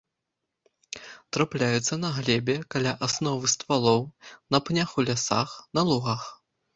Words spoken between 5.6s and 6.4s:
на лугах.